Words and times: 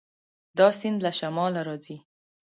دا 0.57 0.67
سیند 0.79 0.99
له 1.05 1.11
شماله 1.19 1.61
راځي. 1.67 1.97